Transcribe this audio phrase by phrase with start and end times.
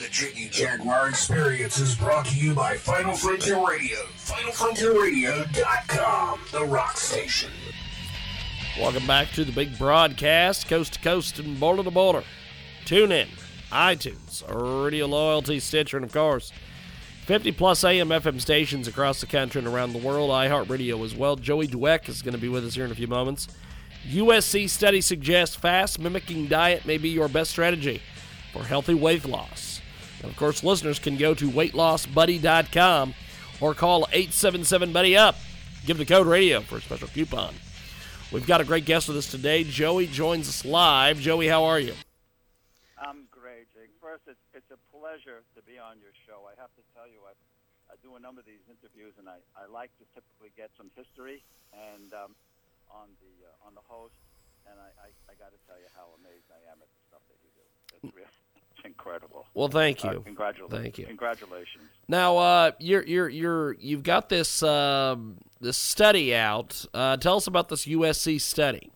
[0.00, 3.98] The Jiggy Jaguar Experience is brought to you by Final Frontier Radio.
[4.16, 7.50] FinalFrontierRadio.com, the rock station.
[8.78, 12.24] Welcome back to the big broadcast, coast to coast and border to border.
[12.86, 13.28] TuneIn,
[13.70, 16.50] iTunes, Radio Loyalty, Stitcher, and of course,
[17.26, 21.36] 50 plus AM FM stations across the country and around the world, iHeartRadio as well.
[21.36, 23.48] Joey Dweck is going to be with us here in a few moments.
[24.08, 28.00] USC study suggests fast mimicking diet may be your best strategy
[28.54, 29.69] for healthy weight loss.
[30.22, 33.14] And of course, listeners can go to weightlossbuddy.com
[33.60, 35.36] or call 877 Buddy Up.
[35.86, 37.54] Give the code radio for a special coupon.
[38.30, 39.64] We've got a great guest with us today.
[39.64, 41.18] Joey joins us live.
[41.18, 41.94] Joey, how are you?
[43.00, 43.90] I'm great, Jake.
[43.98, 46.46] First, it's, it's a pleasure to be on your show.
[46.46, 47.34] I have to tell you, I,
[47.90, 50.92] I do a number of these interviews, and I, I like to typically get some
[50.94, 52.36] history and um,
[52.92, 54.14] on the uh, on the host,
[54.68, 57.24] and I, I, I got to tell you how amazed I am at the stuff
[57.26, 57.66] that you do.
[57.98, 58.49] It's really
[58.84, 59.46] incredible.
[59.54, 60.10] Well, thank you.
[60.10, 60.82] Uh, congratulations.
[60.82, 61.06] Thank you.
[61.06, 61.84] Congratulations.
[62.08, 66.84] Now, uh, you're you're you're you've got this um, this study out.
[66.92, 68.90] Uh, tell us about this USC study.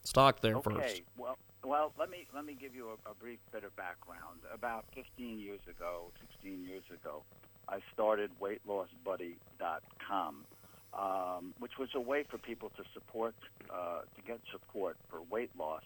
[0.00, 0.74] Let's talk there okay.
[0.74, 1.02] first.
[1.16, 4.40] Well, well, let me let me give you a, a brief bit of background.
[4.52, 6.10] About 15 years ago,
[6.42, 7.22] 16 years ago,
[7.68, 10.44] I started WeightLossBuddy.com,
[10.92, 13.34] um, which was a way for people to support
[13.72, 15.82] uh, to get support for weight loss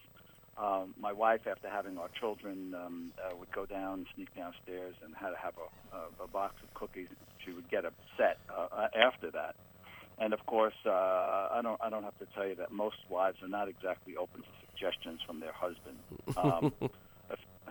[0.61, 5.15] um, my wife, after having our children, um, uh, would go down, sneak downstairs, and
[5.15, 7.07] had to have a, a, a box of cookies.
[7.45, 9.55] She would get upset uh, uh, after that.
[10.21, 13.39] And of course, uh, I don't I don't have to tell you that most wives
[13.41, 15.99] are not exactly open to suggestions from their husband,
[16.37, 16.73] um,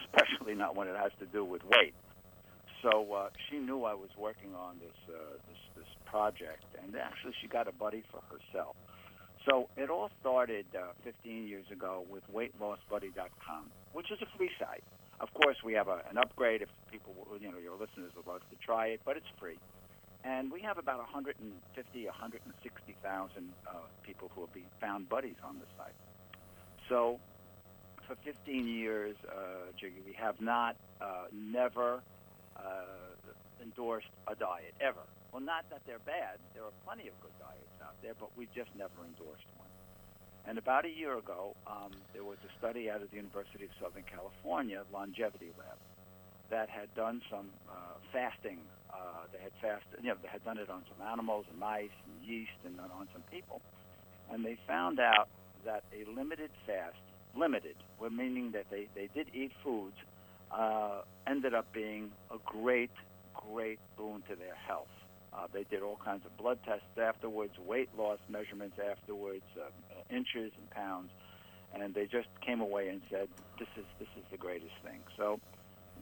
[0.00, 1.92] especially not when it has to do with weight.
[2.80, 7.34] So uh, she knew I was working on this uh, this this project, and actually
[7.42, 8.74] she got a buddy for herself.
[9.48, 14.84] So it all started uh, 15 years ago with WeightLossBuddy.com, which is a free site.
[15.20, 18.40] Of course, we have a, an upgrade if people, you know, your listeners would love
[18.50, 19.58] to try it, but it's free.
[20.24, 23.72] And we have about 150, 160,000 uh,
[24.04, 25.94] people who have been found buddies on the site.
[26.88, 27.18] So
[28.06, 32.02] for 15 years, uh, Jiggy, we have not, uh, never
[32.56, 32.60] uh,
[33.60, 35.02] endorsed a diet, ever.
[35.32, 36.36] Well, not that they're bad.
[36.52, 39.72] There are plenty of good diets out there, but we just never endorsed one.
[40.44, 43.72] And about a year ago, um, there was a study out of the University of
[43.80, 45.78] Southern California, Longevity Lab,
[46.50, 48.60] that had done some uh, fasting.
[48.92, 51.96] Uh, they had fasted, you know, they had done it on some animals and mice
[52.04, 53.62] and yeast and on some people.
[54.30, 55.28] And they found out
[55.64, 57.00] that a limited fast,
[57.34, 57.76] limited,
[58.12, 59.96] meaning that they, they did eat foods,
[60.50, 62.90] uh, ended up being a great,
[63.32, 64.92] great boon to their health.
[65.34, 70.14] Uh, they did all kinds of blood tests afterwards, weight loss measurements afterwards, uh, uh,
[70.14, 71.10] inches and pounds,
[71.74, 73.28] and they just came away and said,
[73.58, 75.40] "This is this is the greatest thing." So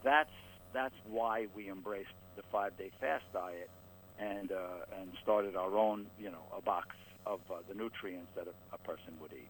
[0.03, 0.35] that's
[0.73, 3.71] that's why we embraced the five-day fast diet
[4.19, 6.89] and uh, and started our own, you know, a box
[7.27, 9.49] of uh, the nutrients that a, a person would eat.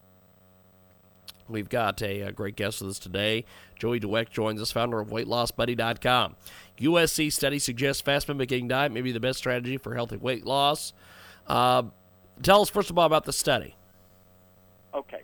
[1.50, 3.44] We've got a, a, great guest with us today.
[3.77, 6.37] Joey Dweck joins us, founder of WeightLossBuddy.com.
[6.78, 10.93] USC study suggests fast mimicking diet may be the best strategy for healthy weight loss.
[11.47, 11.83] Uh,
[12.43, 13.75] tell us first of all about the study.
[14.94, 15.22] Okay,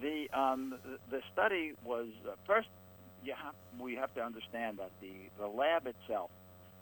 [0.00, 0.74] the um,
[1.10, 2.68] the study was uh, first.
[3.26, 6.30] Have, we have to understand that the, the lab itself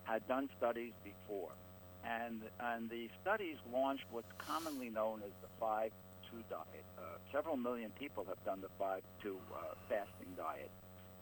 [0.03, 1.53] had done studies before,
[2.05, 5.93] and and the studies launched what's commonly known as the five
[6.31, 6.85] two diet.
[7.03, 10.71] Uh, several million people have done the 5-2 uh, fasting diet.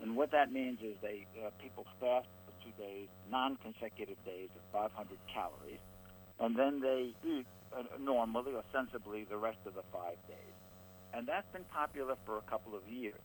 [0.03, 4.63] And what that means is they uh, people fast for two days, non-consecutive days of
[4.73, 5.81] 500 calories,
[6.39, 10.57] and then they eat uh, normally or sensibly the rest of the five days.
[11.15, 13.21] And that's been popular for a couple of years.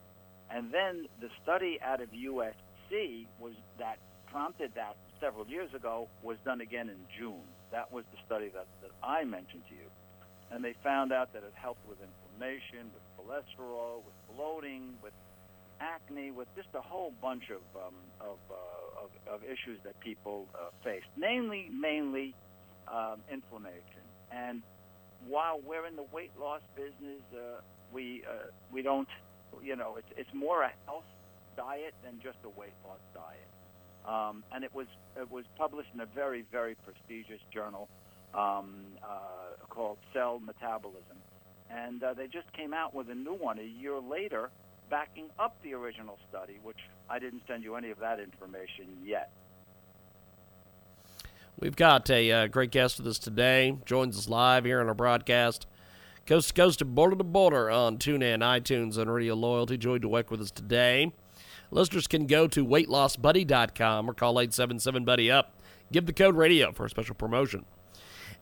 [0.50, 4.00] And then the study out of USC was that
[4.32, 7.44] prompted that several years ago was done again in June.
[7.72, 9.90] That was the study that, that I mentioned to you
[10.52, 15.14] and they found out that it helped with inflammation, with cholesterol, with bloating, with
[15.80, 20.46] acne, with just a whole bunch of um, of, uh, of, of issues that people
[20.56, 22.34] uh, face, mainly mainly
[22.88, 24.04] um, inflammation.
[24.32, 24.62] And
[25.28, 27.62] while we're in the weight loss business, uh,
[27.94, 29.08] we uh, we don't,
[29.64, 31.04] you know, it's it's more a health
[31.58, 33.50] diet than just a weight loss diet.
[34.08, 37.88] Um, and it was it was published in a very very prestigious journal
[38.34, 41.18] um, uh, called Cell Metabolism.
[41.70, 44.50] And uh, they just came out with a new one a year later,
[44.90, 46.78] backing up the original study, which
[47.10, 49.32] I didn't send you any of that information yet.
[51.60, 53.78] We've got a uh, great guest with us today.
[53.86, 55.68] Joins us live here on our broadcast,
[56.26, 59.78] coast to coast and border to border on TuneIn, iTunes, and Radio Loyalty.
[59.78, 61.14] Joey Dweck with us today.
[61.72, 65.56] listeners can go to weightlossbuddy.com or call 877-BUDDY-UP.
[65.94, 67.66] Give the code radio for a special promotion.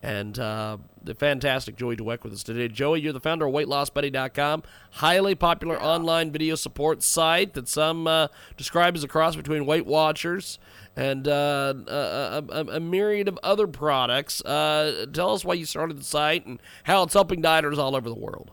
[0.04, 2.68] And uh, the fantastic Joey Dweck with us today.
[2.68, 8.28] Joey, you're the founder of WeightLossBuddy.com, highly popular online video support site that some uh,
[8.58, 10.60] describe as a cross between Weight Watchers
[10.98, 14.42] and uh, a, a, a, myriad of other products.
[14.42, 18.10] Uh, tell us why you started the site and how it's helping dieters all over
[18.10, 18.52] the world.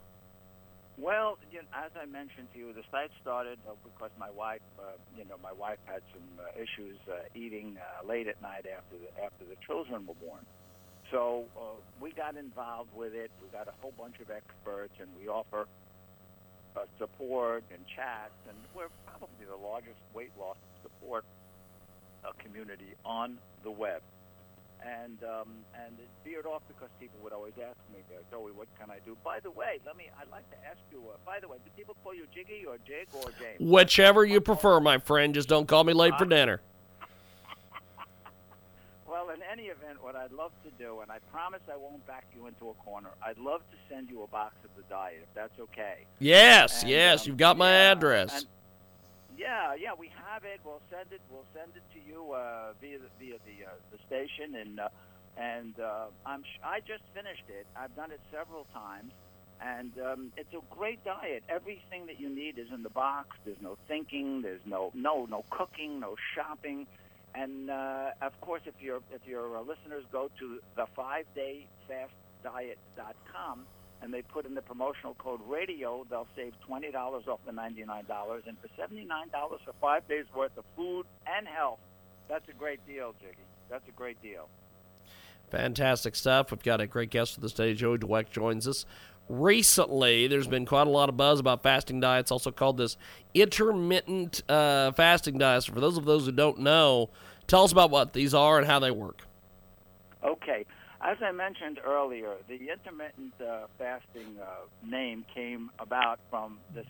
[0.99, 4.61] Well, you know, as I mentioned to you, the site started uh, because my wife,
[4.79, 8.67] uh, you know, my wife had some uh, issues uh, eating uh, late at night
[8.71, 10.47] after the, after the children were born.
[11.11, 11.61] So uh,
[12.01, 13.31] we got involved with it.
[13.43, 15.67] We got a whole bunch of experts, and we offer
[16.77, 18.39] uh, support and chats.
[18.49, 21.25] And we're probably the largest weight loss support
[22.25, 24.03] uh, community on the web.
[24.87, 28.67] And um, and it veered off because people would always ask me, uh, Joey, what
[28.81, 29.15] can I do?
[29.23, 30.05] By the way, let me.
[30.19, 31.03] I'd like to ask you.
[31.13, 33.61] Uh, by the way, do people call you Jiggy or Jig or James?
[33.61, 35.35] Whichever you prefer, my friend.
[35.35, 36.63] Just don't call me late for dinner.
[39.51, 42.69] Any event, what I'd love to do, and I promise I won't back you into
[42.69, 46.07] a corner, I'd love to send you a box of the diet, if that's okay.
[46.21, 48.33] Yes, And, yes, um, you've got my yeah, address.
[48.37, 48.47] and-
[49.37, 50.61] yeah, yeah, we have it.
[50.65, 51.21] We'll send it.
[51.31, 54.89] We'll send it to you uh, via the, via the uh, the station, and uh,
[55.39, 57.67] and uh, I'm sh- I just finished it.
[57.75, 59.13] I've done it several times,
[59.63, 61.43] and um, it's a great diet.
[61.49, 63.29] Everything that you need is in the box.
[63.47, 64.43] There's no thinking.
[64.43, 66.01] There's no no no cooking.
[66.01, 66.87] No shopping.
[67.35, 71.69] And uh, of course, if your if your uh, listeners go to the five day
[71.87, 72.13] fast
[72.43, 73.67] diet.com
[74.03, 77.85] and they put in the promotional code radio, they'll save twenty dollars off the ninety
[77.85, 81.79] nine dollars, and for seventy nine dollars for five days worth of food and health,
[82.29, 83.47] that's a great deal, Jiggy.
[83.71, 84.49] That's a great deal.
[85.51, 86.51] Fantastic stuff.
[86.51, 87.75] We've got a great guest for this day.
[87.75, 88.87] Joey Dweck joins us.
[89.31, 92.97] Recently, there's been quite a lot of buzz about fasting diets, also called this
[93.33, 95.63] intermittent uh, fasting diet.
[95.63, 97.11] So, for those of those who don't know,
[97.47, 99.23] tell us about what these are and how they work.
[100.25, 100.67] Okay.
[101.01, 104.47] As I mentioned earlier, the intermittent uh, fasting uh,
[104.85, 106.87] name came about from this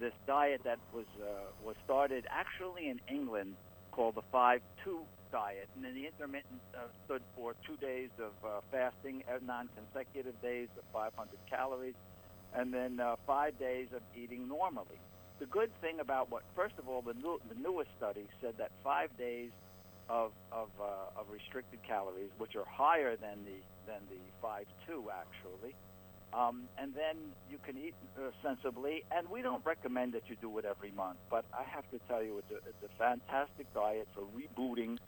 [0.00, 1.26] this diet that was uh,
[1.64, 3.54] was started actually in England
[3.92, 5.02] called the five two
[5.32, 10.40] diet, and then the intermittent uh, stood for two days of uh, fasting, uh, non-consecutive
[10.42, 11.94] days of 500 calories,
[12.54, 15.00] and then uh, five days of eating normally.
[15.38, 18.70] The good thing about what, first of all, the, new, the newest study said that
[18.82, 19.50] five days
[20.08, 23.58] of of, uh, of restricted calories, which are higher than the
[23.90, 25.74] than the five two actually.
[26.34, 27.16] Um, and then
[27.50, 31.18] you can eat uh, sensibly, and we don't recommend that you do it every month.
[31.30, 34.98] But I have to tell you, it's a, it's a fantastic diet for rebooting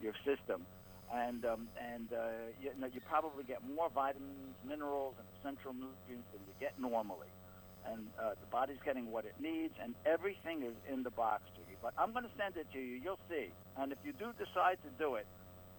[0.00, 0.64] your system,
[1.12, 6.28] and um, and uh, you, know, you probably get more vitamins, minerals, and essential nutrients
[6.32, 7.28] than you get normally.
[7.86, 11.60] And uh, the body's getting what it needs, and everything is in the box to
[11.70, 11.76] you.
[11.80, 13.00] But I'm going to send it to you.
[13.00, 13.48] You'll see.
[13.80, 15.26] And if you do decide to do it,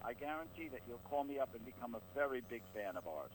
[0.01, 3.31] I guarantee that you'll call me up and become a very big fan of ours.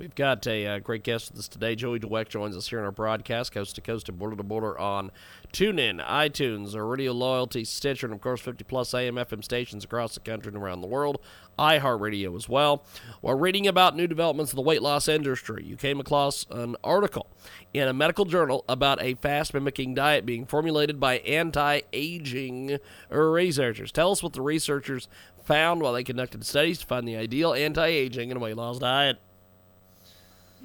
[0.00, 1.74] We've got a uh, great guest with us today.
[1.74, 4.78] Joey Dweck joins us here in our broadcast, coast to coast and border to border
[4.78, 5.10] on
[5.52, 10.20] TuneIn, iTunes, Radio Loyalty, Stitcher, and of course 50 plus AM FM stations across the
[10.20, 11.20] country and around the world.
[11.58, 12.82] iHeartRadio as well.
[13.20, 17.26] While reading about new developments in the weight loss industry, you came across an article
[17.74, 22.78] in a medical journal about a fast mimicking diet being formulated by anti aging
[23.10, 23.92] researchers.
[23.92, 25.08] Tell us what the researchers
[25.44, 29.18] found while they conducted studies to find the ideal anti aging and weight loss diet.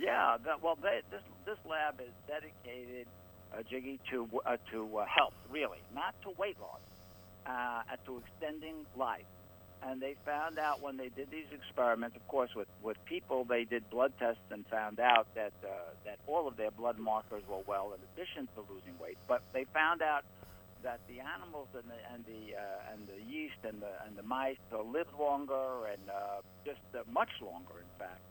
[0.06, 3.08] Yeah, that, well, they, this this lab is dedicated,
[3.52, 6.80] uh, Jiggy, to uh, to uh, health, really, not to weight loss,
[7.48, 9.26] uh, to extending life.
[9.82, 13.66] And they found out when they did these experiments, of course, with, with people, they
[13.66, 15.70] did blood tests and found out that uh,
[16.06, 19.18] that all of their blood markers were well, in addition to losing weight.
[19.28, 20.24] But they found out
[20.84, 24.24] that the animals and the and the uh, and the yeast and the and the
[24.24, 28.22] mice uh, lived longer and uh, just uh, much longer, in fact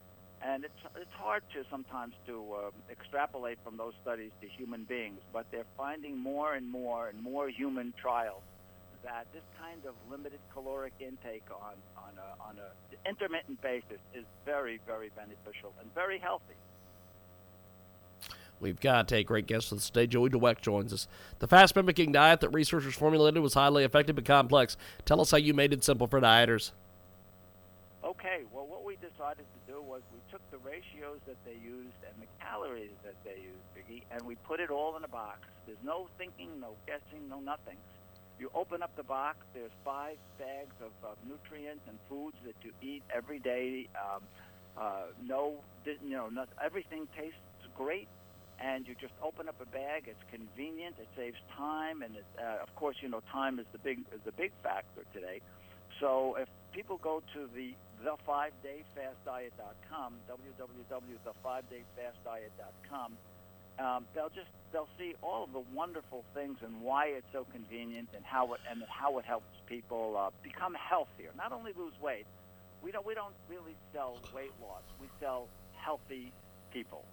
[0.44, 5.18] and it's it's hard to sometimes to uh, extrapolate from those studies to human beings,
[5.32, 8.42] but they're finding more and more and more human trials
[9.02, 14.24] that this kind of limited caloric intake on on a, on a intermittent basis is
[14.44, 16.54] very very beneficial and very healthy.
[18.60, 20.06] We've got a great guest with us today.
[20.06, 21.08] Joey Dweck joins us.
[21.40, 24.76] The fast mimicking diet that researchers formulated was highly effective but complex.
[25.04, 26.70] Tell us how you made it simple for dieters.
[28.04, 28.73] Okay, well,
[29.14, 33.14] decided to do was we took the ratios that they used and the calories that
[33.22, 35.38] they used, Biggie, and we put it all in a box.
[35.66, 37.78] There's no thinking, no guessing, no nothing.
[38.38, 39.38] You open up the box.
[39.54, 43.86] There's five bags of, of nutrients and foods that you eat every day.
[43.94, 44.22] Um,
[44.76, 47.38] uh, no, you know, not, everything tastes
[47.76, 48.08] great,
[48.58, 50.10] and you just open up a bag.
[50.10, 50.96] It's convenient.
[50.98, 54.20] It saves time, and it, uh, of course, you know, time is the big is
[54.24, 55.40] the big factor today.
[56.00, 63.16] So if people go to the the5dayfastdiet.com, www.the5dayfastdiet.com,
[63.78, 68.08] um, they'll just they'll see all of the wonderful things and why it's so convenient
[68.14, 71.30] and how it and how it helps people uh, become healthier.
[71.36, 72.26] Not only lose weight.
[72.82, 74.82] We don't we don't really sell weight loss.
[75.00, 76.32] We sell healthy
[76.72, 77.04] people.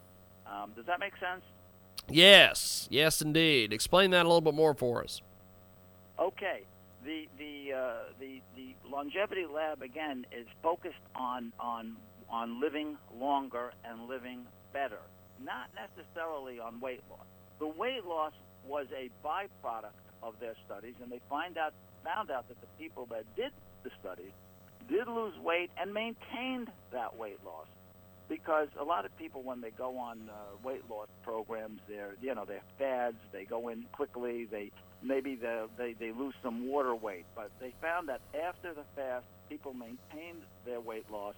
[0.46, 1.42] Um, does that make sense?
[2.10, 3.74] Yes, yes, indeed.
[3.74, 5.22] Explain that a little bit more for us.
[6.20, 6.64] Okay,
[7.04, 11.96] the the uh, the the longevity lab again is focused on on
[12.30, 15.02] on living longer and living better,
[15.44, 17.26] not necessarily on weight loss.
[17.60, 18.34] The weight loss
[18.66, 23.06] was a byproduct of their studies, and they find out found out that the people
[23.12, 23.52] that did
[23.84, 24.32] the studies
[24.90, 27.68] did lose weight and maintained that weight loss
[28.28, 32.34] because a lot of people when they go on uh, weight loss programs they're you
[32.34, 34.72] know they're fads they go in quickly they
[35.04, 39.26] maybe they they they lose some water weight but they found that after the fast
[39.50, 41.36] people maintained their weight loss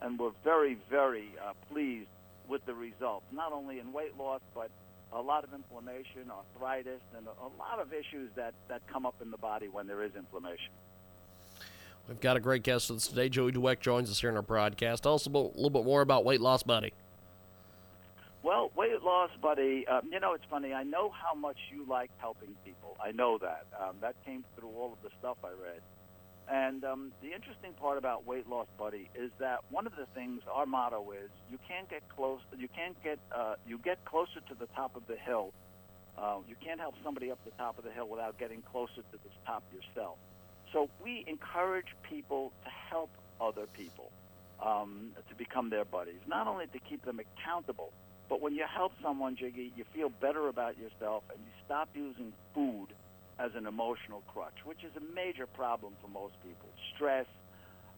[0.00, 2.08] and were very very uh, pleased
[2.48, 4.70] with the results not only in weight loss but
[5.12, 9.14] a lot of inflammation arthritis and a, a lot of issues that that come up
[9.20, 10.72] in the body when there is inflammation
[12.08, 13.28] We've got a great guest with us today.
[13.28, 15.04] Joey Dweck joins us here in our broadcast.
[15.04, 16.92] Tell us a little bit more about Weight Loss Buddy.
[18.42, 20.74] Well, Weight Loss Buddy, um, you know, it's funny.
[20.74, 22.96] I know how much you like helping people.
[23.02, 23.66] I know that.
[23.80, 25.80] Um, that came through all of the stuff I read.
[26.50, 30.42] And um, the interesting part about Weight Loss Buddy is that one of the things
[30.52, 32.40] our motto is you can't get close.
[32.58, 35.52] You can't get uh, you get closer to the top of the hill.
[36.18, 39.18] Uh, you can't help somebody up the top of the hill without getting closer to
[39.22, 40.18] the top yourself.
[40.72, 44.10] So we encourage people to help other people
[44.60, 47.92] um, to become their buddies, not only to keep them accountable,
[48.32, 52.32] but when you help someone, Jiggy, you feel better about yourself and you stop using
[52.54, 52.86] food
[53.38, 56.70] as an emotional crutch, which is a major problem for most people.
[56.94, 57.26] Stress,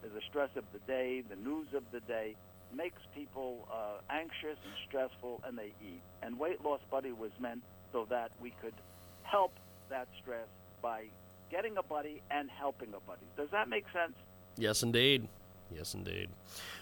[0.03, 2.35] the stress of the day, the news of the day,
[2.75, 6.01] makes people uh, anxious and stressful, and they eat.
[6.21, 7.63] And Weight Loss Buddy was meant
[7.93, 8.75] so that we could
[9.23, 9.53] help
[9.89, 10.49] that stress
[10.81, 11.05] by
[11.49, 13.25] getting a buddy and helping a buddy.
[13.37, 14.17] Does that make sense?
[14.57, 15.29] Yes, indeed.
[15.73, 16.29] Yes, indeed.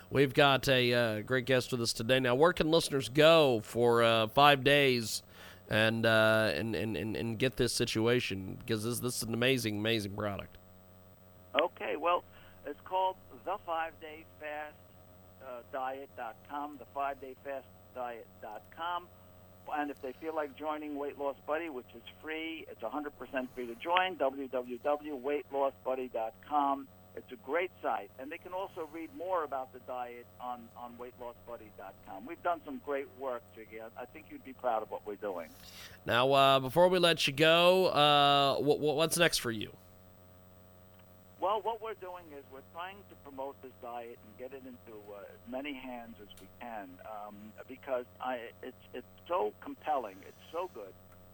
[0.10, 2.20] We've got a uh, great guest with us today.
[2.20, 5.24] Now, where can listeners go for uh, five days
[5.70, 8.58] and, uh, and, and, and and get this situation?
[8.60, 10.58] Because this this is an amazing, amazing product.
[11.60, 12.24] Okay, well,
[12.66, 14.76] it's called the Five Day Fast
[15.44, 16.78] uh, Diet.com.
[16.80, 19.08] The Five Day Fast Diet.com.
[19.76, 23.66] And if they feel like joining Weight Loss Buddy, which is free, it's 100% free
[23.68, 26.88] to join, www.weightlossbuddy.com.
[27.16, 28.10] It's a great site.
[28.20, 32.26] And they can also read more about the diet on, on weightlossbuddy.com.
[32.26, 33.80] We've done some great work, Jiggy.
[33.82, 35.50] I think you'd be proud of what we're doing.
[36.06, 39.72] Now, uh, before we let you go, uh, what, what's next for you?
[41.44, 44.98] Well, what we're doing is we're trying to promote this diet and get it into
[45.12, 47.36] uh, as many hands as we can um,
[47.68, 50.94] because I, it's it's so compelling, it's so good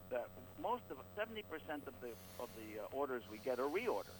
[0.09, 0.25] that
[0.63, 2.09] most of seventy percent of the
[2.41, 4.17] of the uh, orders we get are reorders.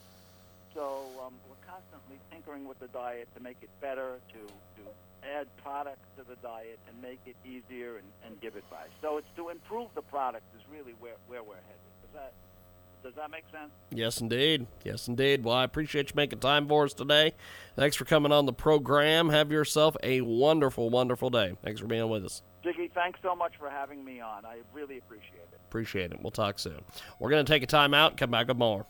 [0.73, 4.39] So um, we're constantly tinkering with the diet to make it better, to
[4.81, 4.89] to
[5.37, 8.89] add products to the diet and make it easier and, and give advice.
[9.01, 11.89] So it's to improve the product is really where where we're headed.
[12.01, 12.33] Does that
[13.03, 13.71] does that make sense?
[13.91, 14.67] Yes, indeed.
[14.83, 15.43] Yes, indeed.
[15.43, 17.33] Well, I appreciate you making time for us today.
[17.75, 19.29] Thanks for coming on the program.
[19.29, 21.55] Have yourself a wonderful, wonderful day.
[21.63, 22.41] Thanks for being with us.
[22.61, 24.45] Jiggy, thanks so much for having me on.
[24.45, 25.59] I really appreciate it.
[25.69, 26.21] Appreciate it.
[26.21, 26.81] We'll talk soon.
[27.19, 28.85] We're going to take a time out and come back with more.